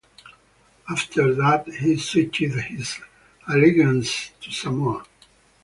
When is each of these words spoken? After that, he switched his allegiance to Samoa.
After 0.89 1.35
that, 1.35 1.67
he 1.75 1.95
switched 1.95 2.37
his 2.37 2.97
allegiance 3.47 4.31
to 4.41 4.51
Samoa. 4.51 5.05